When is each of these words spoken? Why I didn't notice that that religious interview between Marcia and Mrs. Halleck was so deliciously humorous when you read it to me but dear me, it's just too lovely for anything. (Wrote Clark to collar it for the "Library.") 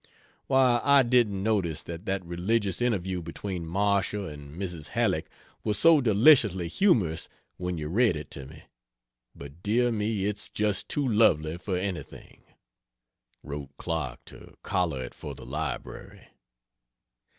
Why 0.47 0.81
I 0.83 1.03
didn't 1.03 1.43
notice 1.43 1.83
that 1.83 2.05
that 2.07 2.25
religious 2.25 2.81
interview 2.81 3.21
between 3.21 3.67
Marcia 3.67 4.25
and 4.29 4.59
Mrs. 4.59 4.87
Halleck 4.87 5.29
was 5.63 5.77
so 5.77 6.01
deliciously 6.01 6.67
humorous 6.69 7.29
when 7.57 7.77
you 7.77 7.87
read 7.87 8.15
it 8.15 8.31
to 8.31 8.47
me 8.47 8.63
but 9.35 9.61
dear 9.61 9.91
me, 9.91 10.25
it's 10.25 10.49
just 10.49 10.89
too 10.89 11.07
lovely 11.07 11.59
for 11.59 11.77
anything. 11.77 12.41
(Wrote 13.43 13.77
Clark 13.77 14.25
to 14.25 14.55
collar 14.63 15.03
it 15.03 15.13
for 15.13 15.35
the 15.35 15.45
"Library.") 15.45 16.29